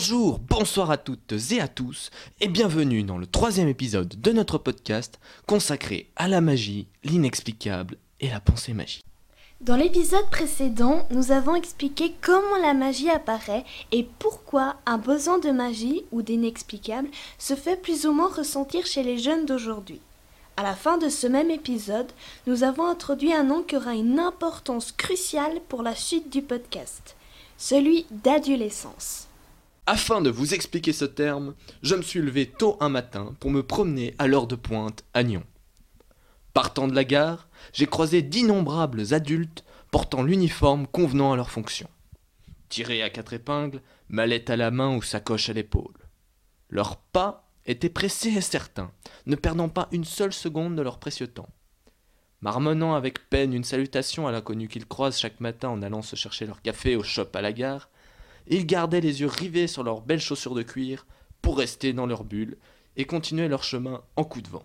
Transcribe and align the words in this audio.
Bonjour, 0.00 0.38
bonsoir 0.38 0.90
à 0.90 0.96
toutes 0.96 1.34
et 1.50 1.60
à 1.60 1.68
tous, 1.68 2.08
et 2.40 2.48
bienvenue 2.48 3.02
dans 3.02 3.18
le 3.18 3.26
troisième 3.26 3.68
épisode 3.68 4.18
de 4.18 4.32
notre 4.32 4.56
podcast 4.56 5.20
consacré 5.46 6.10
à 6.16 6.26
la 6.26 6.40
magie, 6.40 6.88
l'inexplicable 7.04 7.98
et 8.18 8.30
la 8.30 8.40
pensée 8.40 8.72
magique. 8.72 9.04
Dans 9.60 9.76
l'épisode 9.76 10.24
précédent, 10.30 11.06
nous 11.10 11.32
avons 11.32 11.54
expliqué 11.54 12.14
comment 12.22 12.56
la 12.62 12.72
magie 12.72 13.10
apparaît 13.10 13.66
et 13.92 14.08
pourquoi 14.18 14.76
un 14.86 14.96
besoin 14.96 15.38
de 15.38 15.50
magie 15.50 16.06
ou 16.12 16.22
d'inexplicable 16.22 17.10
se 17.36 17.54
fait 17.54 17.76
plus 17.76 18.06
ou 18.06 18.12
moins 18.14 18.32
ressentir 18.32 18.86
chez 18.86 19.02
les 19.02 19.18
jeunes 19.18 19.44
d'aujourd'hui. 19.44 20.00
À 20.56 20.62
la 20.62 20.74
fin 20.74 20.96
de 20.96 21.10
ce 21.10 21.26
même 21.26 21.50
épisode, 21.50 22.10
nous 22.46 22.64
avons 22.64 22.86
introduit 22.86 23.34
un 23.34 23.44
nom 23.44 23.62
qui 23.62 23.76
aura 23.76 23.92
une 23.92 24.18
importance 24.18 24.92
cruciale 24.92 25.60
pour 25.68 25.82
la 25.82 25.94
suite 25.94 26.32
du 26.32 26.40
podcast, 26.40 27.16
celui 27.58 28.06
d'adolescence. 28.10 29.19
Afin 29.92 30.20
de 30.20 30.30
vous 30.30 30.54
expliquer 30.54 30.92
ce 30.92 31.04
terme, 31.04 31.56
je 31.82 31.96
me 31.96 32.02
suis 32.02 32.20
levé 32.20 32.46
tôt 32.46 32.76
un 32.78 32.88
matin 32.88 33.34
pour 33.40 33.50
me 33.50 33.64
promener 33.64 34.14
à 34.20 34.28
l'heure 34.28 34.46
de 34.46 34.54
pointe 34.54 35.02
à 35.14 35.24
Nyon. 35.24 35.42
Partant 36.54 36.86
de 36.86 36.94
la 36.94 37.02
gare, 37.02 37.48
j'ai 37.72 37.86
croisé 37.86 38.22
d'innombrables 38.22 39.12
adultes 39.12 39.64
portant 39.90 40.22
l'uniforme 40.22 40.86
convenant 40.86 41.32
à 41.32 41.36
leur 41.36 41.50
fonction. 41.50 41.88
Tirés 42.68 43.02
à 43.02 43.10
quatre 43.10 43.32
épingles, 43.32 43.82
mallette 44.08 44.48
à 44.48 44.56
la 44.56 44.70
main 44.70 44.94
ou 44.94 45.02
sacoche 45.02 45.48
à 45.48 45.54
l'épaule. 45.54 46.06
Leurs 46.68 46.96
pas 46.96 47.50
étaient 47.66 47.88
pressés 47.88 48.36
et 48.36 48.40
certains, 48.40 48.92
ne 49.26 49.34
perdant 49.34 49.68
pas 49.68 49.88
une 49.90 50.04
seule 50.04 50.32
seconde 50.32 50.76
de 50.76 50.82
leur 50.82 51.00
précieux 51.00 51.26
temps. 51.26 51.50
Marmonnant 52.42 52.94
avec 52.94 53.28
peine 53.28 53.52
une 53.52 53.64
salutation 53.64 54.28
à 54.28 54.30
l'inconnu 54.30 54.68
qu'ils 54.68 54.86
croisent 54.86 55.18
chaque 55.18 55.40
matin 55.40 55.68
en 55.68 55.82
allant 55.82 56.02
se 56.02 56.14
chercher 56.14 56.46
leur 56.46 56.62
café 56.62 56.94
au 56.94 57.02
shop 57.02 57.30
à 57.34 57.40
la 57.40 57.52
gare, 57.52 57.89
ils 58.46 58.66
gardaient 58.66 59.00
les 59.00 59.20
yeux 59.20 59.26
rivés 59.26 59.66
sur 59.66 59.82
leurs 59.82 60.00
belles 60.00 60.20
chaussures 60.20 60.54
de 60.54 60.62
cuir 60.62 61.06
pour 61.42 61.58
rester 61.58 61.92
dans 61.92 62.06
leur 62.06 62.24
bulle 62.24 62.56
et 62.96 63.04
continuer 63.04 63.48
leur 63.48 63.62
chemin 63.62 64.02
en 64.16 64.24
coup 64.24 64.42
de 64.42 64.48
vent. 64.48 64.64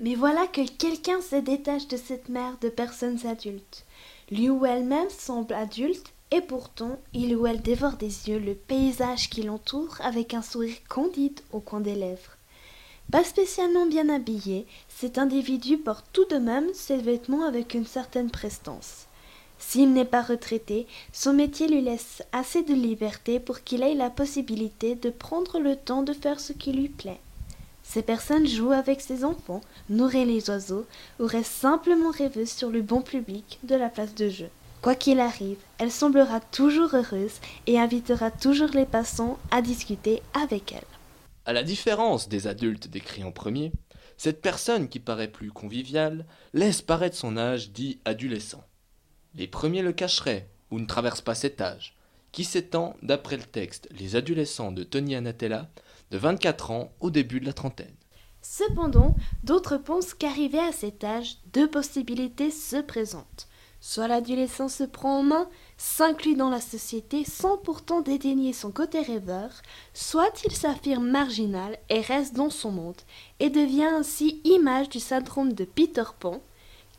Mais 0.00 0.14
voilà 0.14 0.46
que 0.46 0.66
quelqu'un 0.66 1.20
se 1.20 1.36
détache 1.36 1.88
de 1.88 1.96
cette 1.96 2.28
mer 2.28 2.56
de 2.60 2.68
personnes 2.68 3.26
adultes. 3.26 3.84
Lui 4.30 4.50
ou 4.50 4.66
elle-même 4.66 5.10
semble 5.10 5.54
adulte, 5.54 6.12
et 6.30 6.40
pourtant 6.40 6.98
il 7.12 7.36
ou 7.36 7.46
elle 7.46 7.62
dévore 7.62 7.96
des 7.96 8.28
yeux 8.28 8.40
le 8.40 8.54
paysage 8.54 9.30
qui 9.30 9.42
l'entoure 9.42 9.96
avec 10.00 10.34
un 10.34 10.42
sourire 10.42 10.76
candide 10.88 11.40
au 11.52 11.60
coin 11.60 11.80
des 11.80 11.94
lèvres. 11.94 12.36
Pas 13.12 13.22
spécialement 13.22 13.86
bien 13.86 14.08
habillé, 14.08 14.66
cet 14.88 15.18
individu 15.18 15.78
porte 15.78 16.06
tout 16.12 16.24
de 16.24 16.38
même 16.38 16.72
ses 16.72 16.96
vêtements 16.96 17.46
avec 17.46 17.74
une 17.74 17.86
certaine 17.86 18.30
prestance. 18.30 19.06
S'il 19.66 19.92
n'est 19.92 20.04
pas 20.04 20.22
retraité, 20.22 20.86
son 21.12 21.32
métier 21.32 21.66
lui 21.66 21.80
laisse 21.80 22.22
assez 22.32 22.62
de 22.62 22.74
liberté 22.74 23.40
pour 23.40 23.62
qu'il 23.62 23.82
ait 23.82 23.94
la 23.94 24.10
possibilité 24.10 24.94
de 24.94 25.10
prendre 25.10 25.58
le 25.58 25.74
temps 25.74 26.02
de 26.02 26.12
faire 26.12 26.38
ce 26.38 26.52
qui 26.52 26.72
lui 26.72 26.88
plaît. 26.88 27.18
Ces 27.82 28.02
personnes 28.02 28.46
jouent 28.46 28.72
avec 28.72 29.00
ses 29.00 29.24
enfants, 29.24 29.62
nourrissent 29.88 30.28
les 30.28 30.50
oiseaux 30.50 30.86
ou 31.18 31.26
restent 31.26 31.60
simplement 31.60 32.10
rêveuses 32.10 32.52
sur 32.52 32.70
le 32.70 32.82
bon 32.82 33.00
public 33.00 33.58
de 33.64 33.74
la 33.74 33.88
place 33.88 34.14
de 34.14 34.28
jeu. 34.28 34.48
Quoi 34.80 34.94
qu'il 34.94 35.18
arrive, 35.18 35.58
elle 35.78 35.90
semblera 35.90 36.40
toujours 36.40 36.94
heureuse 36.94 37.40
et 37.66 37.80
invitera 37.80 38.30
toujours 38.30 38.70
les 38.74 38.86
passants 38.86 39.38
à 39.50 39.60
discuter 39.60 40.22
avec 40.40 40.72
elle. 40.72 40.86
À 41.46 41.52
la 41.52 41.64
différence 41.64 42.28
des 42.28 42.46
adultes 42.46 42.88
décrits 42.88 43.24
en 43.24 43.32
premier, 43.32 43.72
cette 44.18 44.40
personne 44.40 44.88
qui 44.88 45.00
paraît 45.00 45.32
plus 45.32 45.50
conviviale 45.50 46.26
laisse 46.52 46.80
paraître 46.80 47.16
son 47.16 47.36
âge 47.36 47.70
dit 47.70 47.98
adolescent. 48.04 48.62
Les 49.36 49.48
premiers 49.48 49.82
le 49.82 49.92
cacheraient 49.92 50.48
ou 50.70 50.78
ne 50.78 50.86
traversent 50.86 51.20
pas 51.20 51.34
cet 51.34 51.60
âge, 51.60 51.96
qui 52.30 52.44
s'étend, 52.44 52.96
d'après 53.02 53.36
le 53.36 53.42
texte 53.42 53.88
Les 53.90 54.16
adolescents 54.16 54.72
de 54.72 54.84
Tony 54.84 55.14
Anatella, 55.14 55.68
de 56.10 56.18
24 56.18 56.70
ans 56.70 56.92
au 57.00 57.10
début 57.10 57.40
de 57.40 57.46
la 57.46 57.52
trentaine. 57.52 57.94
Cependant, 58.42 59.16
d'autres 59.42 59.78
pensent 59.78 60.14
qu'arrivé 60.14 60.58
à 60.58 60.70
cet 60.70 61.02
âge, 61.02 61.38
deux 61.52 61.68
possibilités 61.68 62.50
se 62.50 62.76
présentent. 62.76 63.48
Soit 63.80 64.08
l'adolescent 64.08 64.68
se 64.68 64.84
prend 64.84 65.18
en 65.18 65.22
main, 65.22 65.48
s'inclut 65.76 66.36
dans 66.36 66.50
la 66.50 66.60
société 66.60 67.24
sans 67.24 67.58
pourtant 67.58 68.02
dédaigner 68.02 68.52
son 68.52 68.70
côté 68.70 69.00
rêveur, 69.00 69.50
soit 69.92 70.42
il 70.44 70.52
s'affirme 70.52 71.08
marginal 71.08 71.78
et 71.88 72.00
reste 72.00 72.34
dans 72.34 72.50
son 72.50 72.70
monde, 72.70 73.00
et 73.40 73.50
devient 73.50 73.84
ainsi 73.84 74.40
image 74.44 74.88
du 74.88 75.00
syndrome 75.00 75.52
de 75.52 75.64
Peter 75.64 76.04
Pan, 76.20 76.40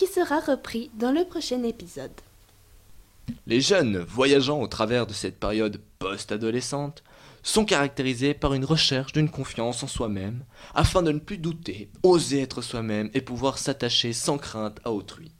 qui 0.00 0.06
sera 0.06 0.40
repris 0.40 0.90
dans 0.94 1.12
le 1.12 1.26
prochain 1.26 1.62
épisode. 1.62 2.10
Les 3.46 3.60
jeunes 3.60 3.98
voyageant 3.98 4.62
au 4.62 4.66
travers 4.66 5.06
de 5.06 5.12
cette 5.12 5.38
période 5.38 5.78
post-adolescente 5.98 7.04
sont 7.42 7.66
caractérisés 7.66 8.32
par 8.32 8.54
une 8.54 8.64
recherche 8.64 9.12
d'une 9.12 9.28
confiance 9.28 9.82
en 9.82 9.88
soi-même, 9.88 10.42
afin 10.74 11.02
de 11.02 11.12
ne 11.12 11.18
plus 11.18 11.36
douter, 11.36 11.90
oser 12.02 12.40
être 12.40 12.62
soi-même 12.62 13.10
et 13.12 13.20
pouvoir 13.20 13.58
s'attacher 13.58 14.14
sans 14.14 14.38
crainte 14.38 14.80
à 14.86 14.92
autrui. 14.92 15.32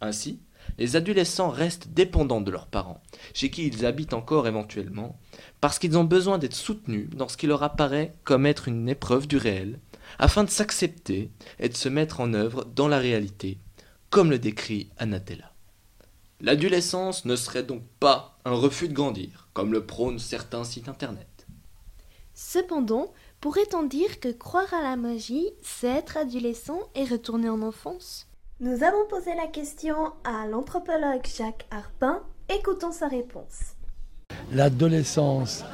Ainsi, 0.00 0.38
les 0.78 0.94
adolescents 0.94 1.50
restent 1.50 1.88
dépendants 1.88 2.40
de 2.40 2.52
leurs 2.52 2.68
parents, 2.68 3.02
chez 3.34 3.50
qui 3.50 3.66
ils 3.66 3.84
habitent 3.84 4.14
encore 4.14 4.46
éventuellement, 4.46 5.18
parce 5.60 5.80
qu'ils 5.80 5.98
ont 5.98 6.04
besoin 6.04 6.38
d'être 6.38 6.54
soutenus 6.54 7.10
dans 7.10 7.26
ce 7.26 7.36
qui 7.36 7.48
leur 7.48 7.64
apparaît 7.64 8.14
comme 8.22 8.46
être 8.46 8.68
une 8.68 8.88
épreuve 8.88 9.26
du 9.26 9.38
réel, 9.38 9.80
afin 10.18 10.44
de 10.44 10.50
s'accepter 10.50 11.30
et 11.58 11.68
de 11.68 11.76
se 11.76 11.88
mettre 11.88 12.20
en 12.20 12.34
œuvre 12.34 12.64
dans 12.64 12.88
la 12.88 12.98
réalité, 12.98 13.58
comme 14.10 14.30
le 14.30 14.38
décrit 14.38 14.90
Anatella. 14.98 15.52
L'adolescence 16.40 17.24
ne 17.24 17.36
serait 17.36 17.62
donc 17.62 17.82
pas 17.98 18.38
un 18.44 18.52
refus 18.52 18.88
de 18.88 18.94
grandir, 18.94 19.48
comme 19.54 19.72
le 19.72 19.86
prônent 19.86 20.18
certains 20.18 20.64
sites 20.64 20.88
internet. 20.88 21.46
Cependant, 22.34 23.14
pourrait-on 23.40 23.84
dire 23.84 24.20
que 24.20 24.30
croire 24.30 24.72
à 24.74 24.82
la 24.82 24.96
magie, 24.96 25.48
c'est 25.62 25.88
être 25.88 26.18
adolescent 26.18 26.80
et 26.94 27.04
retourner 27.04 27.48
en 27.48 27.62
enfance? 27.62 28.28
Nous 28.60 28.82
avons 28.82 29.06
posé 29.08 29.34
la 29.34 29.46
question 29.46 30.12
à 30.24 30.46
l'anthropologue 30.46 31.26
Jacques 31.26 31.66
Harpin. 31.70 32.22
Écoutons 32.48 32.92
sa 32.92 33.08
réponse. 33.08 33.74
L'adolescence, 34.52 35.64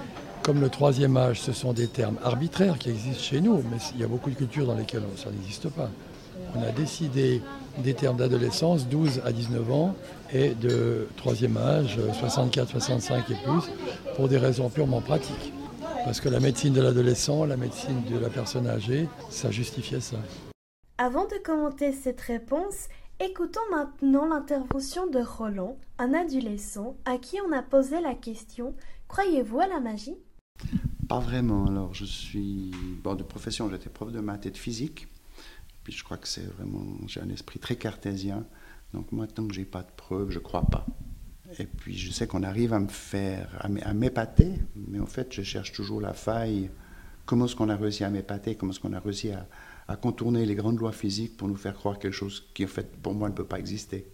comme 0.42 0.60
le 0.60 0.68
troisième 0.68 1.16
âge, 1.16 1.40
ce 1.40 1.52
sont 1.52 1.72
des 1.72 1.86
termes 1.86 2.18
arbitraires 2.24 2.78
qui 2.78 2.90
existent 2.90 3.22
chez 3.22 3.40
nous, 3.40 3.62
mais 3.70 3.78
il 3.94 4.00
y 4.00 4.04
a 4.04 4.08
beaucoup 4.08 4.30
de 4.30 4.34
cultures 4.34 4.66
dans 4.66 4.74
lesquelles 4.74 5.02
ça 5.16 5.30
n'existe 5.30 5.68
pas. 5.70 5.88
On 6.56 6.62
a 6.62 6.70
décidé 6.72 7.40
des 7.78 7.94
termes 7.94 8.16
d'adolescence, 8.16 8.88
12 8.88 9.22
à 9.24 9.32
19 9.32 9.72
ans, 9.72 9.94
et 10.32 10.50
de 10.50 11.08
troisième 11.16 11.56
âge, 11.56 11.98
64, 12.18 12.70
65 12.70 13.30
et 13.30 13.34
plus, 13.34 13.70
pour 14.16 14.28
des 14.28 14.38
raisons 14.38 14.68
purement 14.68 15.00
pratiques. 15.00 15.52
Parce 16.04 16.20
que 16.20 16.28
la 16.28 16.40
médecine 16.40 16.72
de 16.72 16.82
l'adolescent, 16.82 17.44
la 17.44 17.56
médecine 17.56 18.02
de 18.10 18.18
la 18.18 18.28
personne 18.28 18.66
âgée, 18.66 19.08
ça 19.30 19.50
justifiait 19.50 20.00
ça. 20.00 20.16
Avant 20.98 21.26
de 21.26 21.36
commenter 21.44 21.92
cette 21.92 22.20
réponse, 22.20 22.88
écoutons 23.20 23.60
maintenant 23.70 24.26
l'intervention 24.26 25.06
de 25.06 25.20
Roland, 25.20 25.76
un 25.98 26.12
adolescent 26.12 26.96
à 27.04 27.18
qui 27.18 27.36
on 27.46 27.52
a 27.52 27.62
posé 27.62 28.00
la 28.00 28.14
question 28.14 28.74
Croyez-vous 29.12 29.60
à 29.60 29.66
la 29.66 29.78
magie? 29.78 30.16
Pas 31.12 31.18
vraiment. 31.18 31.66
Alors, 31.66 31.92
je 31.92 32.06
suis. 32.06 32.70
Bon, 33.04 33.14
de 33.14 33.22
profession, 33.22 33.68
j'étais 33.68 33.90
prof 33.90 34.10
de 34.10 34.20
maths 34.20 34.46
et 34.46 34.50
de 34.50 34.56
physique. 34.56 35.08
Puis 35.84 35.92
je 35.92 36.02
crois 36.02 36.16
que 36.16 36.26
c'est 36.26 36.46
vraiment. 36.54 36.86
J'ai 37.06 37.20
un 37.20 37.28
esprit 37.28 37.58
très 37.58 37.76
cartésien. 37.76 38.46
Donc, 38.94 39.12
moi, 39.12 39.26
tant 39.26 39.46
que 39.46 39.52
j'ai 39.52 39.66
pas 39.66 39.82
de 39.82 39.90
preuves, 39.94 40.30
je 40.30 40.38
crois 40.38 40.62
pas. 40.62 40.86
Et 41.58 41.66
puis, 41.66 41.98
je 41.98 42.10
sais 42.10 42.26
qu'on 42.26 42.42
arrive 42.42 42.72
à 42.72 42.80
me 42.80 42.88
faire. 42.88 43.50
à 43.60 43.92
m'épater, 43.92 44.54
mais 44.74 45.00
en 45.00 45.06
fait, 45.06 45.30
je 45.34 45.42
cherche 45.42 45.72
toujours 45.72 46.00
la 46.00 46.14
faille. 46.14 46.70
Comment 47.26 47.44
est-ce 47.44 47.56
qu'on 47.56 47.68
a 47.68 47.76
réussi 47.76 48.04
à 48.04 48.08
m'épater? 48.08 48.54
Comment 48.54 48.72
est-ce 48.72 48.80
qu'on 48.80 48.94
a 48.94 49.00
réussi 49.00 49.32
à, 49.32 49.96
contourner 49.96 50.46
les 50.46 50.54
grandes 50.54 50.78
lois 50.78 50.92
physiques 50.92 51.36
pour 51.36 51.46
nous 51.46 51.56
faire 51.56 51.74
croire 51.74 51.98
quelque 51.98 52.14
chose 52.14 52.48
qui, 52.54 52.64
en 52.64 52.68
fait, 52.68 52.90
pour 53.02 53.12
moi, 53.12 53.28
ne 53.28 53.34
peut 53.34 53.44
pas 53.44 53.58
exister? 53.58 54.06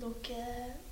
Donc, 0.00 0.32
euh, 0.32 0.43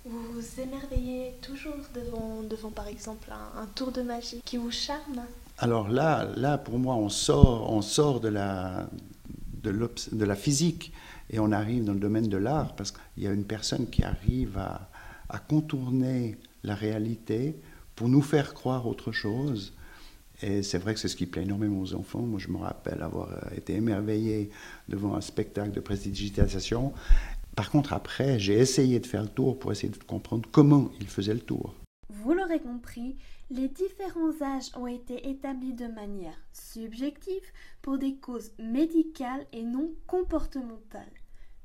vous 0.05 0.33
vous 0.33 0.61
émerveillez 0.61 1.35
toujours 1.43 1.77
devant, 1.95 2.43
devant 2.43 2.71
par 2.71 2.89
exemple, 2.89 3.29
un, 3.31 3.67
tour 3.75 3.93
de 3.93 4.03
magie 4.03 4.43
qui 4.45 4.57
vous 4.57 4.71
charme 4.71 5.23
Alors 5.59 5.89
là, 5.89 6.29
là, 6.37 6.59
pour 6.59 6.79
moi, 6.79 6.95
on 6.97 7.09
sort, 7.09 7.73
on 7.73 7.83
sort 7.83 8.21
de 8.21 8.29
la, 8.29 8.89
de, 9.63 9.71
de 9.71 10.25
la 10.25 10.37
physique 10.37 10.93
et 11.31 11.39
on 11.39 11.53
arrive 11.53 11.85
dans 11.85 11.93
le 11.93 12.01
domaine 12.01 12.29
de 12.29 12.37
l'art 12.37 12.75
parce 12.75 12.91
qu'il 12.91 13.23
y 13.23 13.27
a 13.27 13.33
une 13.33 13.45
personne 13.45 13.89
qui 13.89 14.03
arrive 14.03 14.59
à, 14.59 14.89
à, 15.29 15.39
contourner 15.39 16.37
la 16.65 16.75
réalité 16.75 17.57
pour 17.95 18.09
nous 18.09 18.23
faire 18.23 18.55
croire 18.55 18.87
autre 18.87 19.13
chose. 19.13 19.73
Et 20.45 20.65
c'est 20.65 20.79
vrai 20.79 20.95
que 20.95 20.99
c'est 20.99 21.09
ce 21.09 21.15
qui 21.15 21.27
plaît 21.27 21.43
énormément 21.43 21.81
aux 21.81 21.95
enfants. 21.95 22.23
Moi, 22.23 22.41
je 22.41 22.49
me 22.49 22.57
rappelle 22.57 23.01
avoir 23.03 23.31
euh, 23.31 23.57
été 23.57 23.75
émerveillé 23.75 24.51
devant 24.89 25.15
un 25.15 25.21
spectacle 25.21 25.71
de 25.71 25.79
prestidigitation. 25.79 26.93
Par 27.57 27.71
contre, 27.71 27.93
après, 27.93 28.39
j'ai 28.39 28.55
essayé 28.55 28.99
de 28.99 29.07
faire 29.07 29.23
le 29.23 29.29
tour 29.29 29.59
pour 29.59 29.73
essayer 29.73 29.93
de 29.93 30.03
comprendre 30.05 30.49
comment 30.51 30.91
il 31.01 31.09
faisait 31.09 31.35
le 31.35 31.41
tour. 31.41 31.75
Vous 32.09 32.33
l'aurez 32.33 32.61
compris, 32.61 33.17
les 33.51 33.69
différents 33.69 34.41
âges 34.43 34.71
ont 34.77 34.87
été 34.87 35.29
établis 35.29 35.75
de 35.75 35.87
manière 35.87 36.37
subjective 36.53 37.43
pour 37.83 37.99
des 37.99 38.17
causes 38.17 38.53
médicales 38.59 39.47
et 39.53 39.63
non 39.63 39.93
comportementales. 40.07 41.13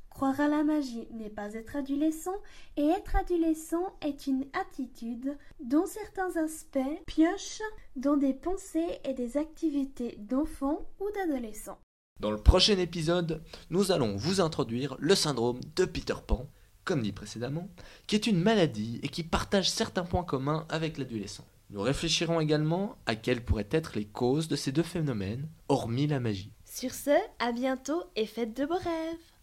Croire 0.10 0.39
à 0.42 0.48
la 0.48 0.63
magie 0.63 1.07
n'est 1.12 1.30
pas 1.30 1.54
être 1.54 1.75
adolescent, 1.75 2.36
et 2.75 2.86
être 2.86 3.16
adolescent 3.16 3.94
est 4.01 4.25
une 4.25 4.45
attitude 4.54 5.38
dont 5.60 5.86
certains 5.86 6.36
aspects 6.44 6.80
piochent 7.06 7.62
dans 7.95 8.18
des 8.18 8.34
pensées 8.34 9.00
et 9.06 9.13
des 9.13 9.38
activités 9.38 10.18
d'enfants 10.18 10.88
ou 11.00 11.06
d'adolescents. 11.13 11.78
Dans 12.19 12.31
le 12.31 12.37
prochain 12.37 12.79
épisode, 12.79 13.43
nous 13.69 13.91
allons 13.91 14.15
vous 14.15 14.41
introduire 14.41 14.95
le 14.97 15.13
syndrome 15.13 15.59
de 15.75 15.85
Peter 15.85 16.15
Pan, 16.25 16.47
comme 16.83 17.03
dit 17.03 17.11
précédemment, 17.11 17.69
qui 18.07 18.15
est 18.15 18.25
une 18.25 18.41
maladie 18.41 18.99
et 19.03 19.07
qui 19.07 19.21
partage 19.21 19.69
certains 19.69 20.03
points 20.03 20.23
communs 20.23 20.65
avec 20.69 20.97
l'adolescent. 20.97 21.45
Nous 21.69 21.81
réfléchirons 21.81 22.39
également 22.39 22.97
à 23.05 23.15
quelles 23.15 23.45
pourraient 23.45 23.67
être 23.69 23.91
les 23.95 24.05
causes 24.05 24.47
de 24.47 24.55
ces 24.55 24.71
deux 24.71 24.81
phénomènes, 24.81 25.47
hormis 25.69 26.07
la 26.07 26.19
magie. 26.19 26.53
Sur 26.65 26.91
ce, 26.91 27.15
à 27.37 27.51
bientôt 27.51 28.03
et 28.15 28.25
faites 28.25 28.57
de 28.57 28.65
beaux 28.65 28.73
rêves 28.73 29.37